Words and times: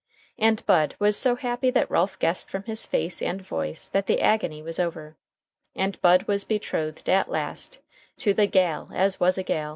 And 0.39 0.65
Bud 0.65 0.95
was 0.97 1.15
so 1.15 1.35
happy 1.35 1.69
that 1.69 1.87
Ralph 1.91 2.17
guessed 2.17 2.49
from 2.49 2.63
his 2.63 2.87
face 2.87 3.21
and 3.21 3.39
voice 3.39 3.87
that 3.89 4.07
the 4.07 4.19
agony 4.19 4.63
was 4.63 4.79
over, 4.79 5.15
and 5.75 6.01
Bud 6.01 6.23
was 6.23 6.43
betrothed 6.43 7.07
at 7.07 7.29
last 7.29 7.81
to 8.17 8.33
the 8.33 8.47
"gal 8.47 8.89
as 8.95 9.19
was 9.19 9.37
a 9.37 9.43
gal." 9.43 9.69